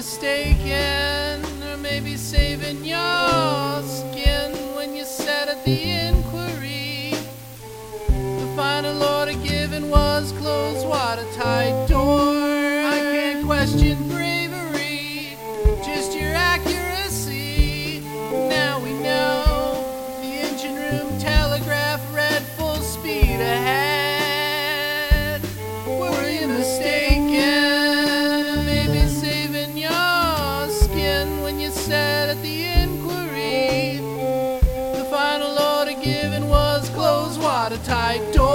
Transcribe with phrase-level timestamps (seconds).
[0.00, 3.19] mistaken, or maybe saving your
[5.70, 7.12] inquiry
[8.08, 12.34] the final order given was closed watertight door?
[12.36, 14.19] I can't question
[36.02, 38.49] given was close watertight door.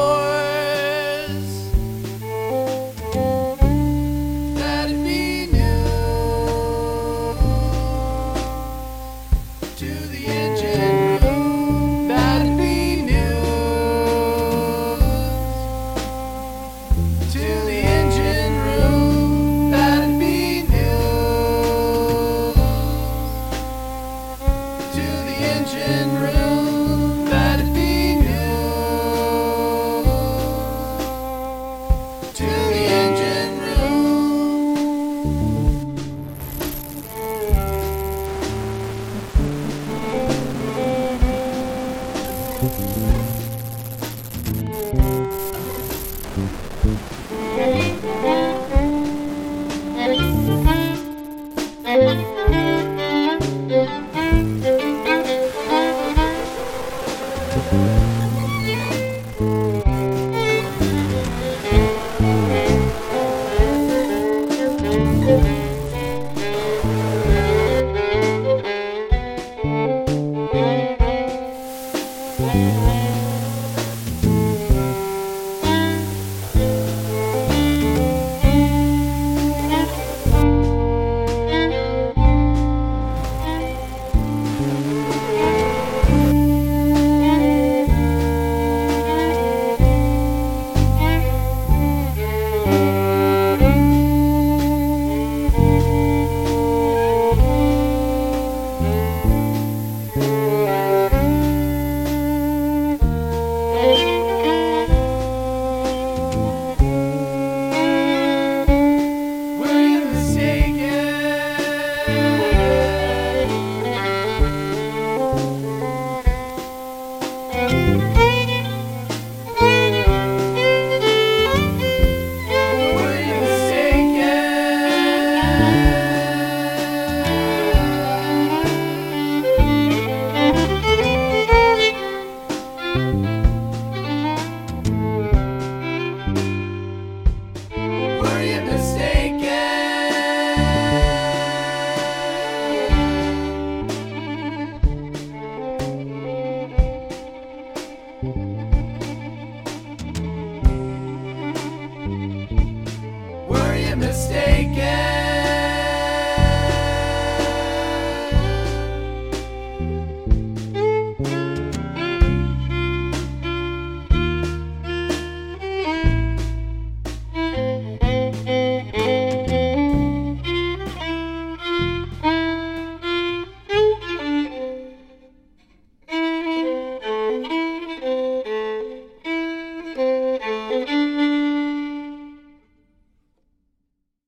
[46.35, 46.49] Thank
[54.65, 54.74] you.